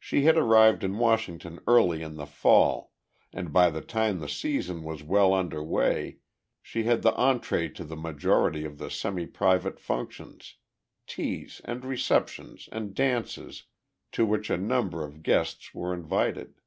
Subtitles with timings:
[0.00, 2.90] She had arrived in Washington early in the fall,
[3.32, 6.18] and by the time the season was well under way
[6.60, 10.56] she had the entrée to the majority of the semiprivate functions
[11.06, 13.62] teas and receptions and dances
[14.10, 16.60] to which a number of guests were invited.